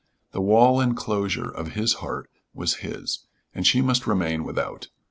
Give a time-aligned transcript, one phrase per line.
[0.31, 4.87] The walled inclosure of his heart was his, and she must remain without.